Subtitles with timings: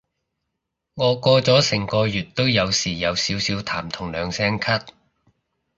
[0.95, 4.83] 我過咗成個月都有時有少少痰同兩聲咳